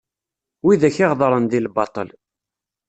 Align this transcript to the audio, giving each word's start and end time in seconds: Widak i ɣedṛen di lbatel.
Widak 0.65 0.95
i 1.03 1.05
ɣedṛen 1.09 1.43
di 1.51 1.59
lbatel. 1.65 2.09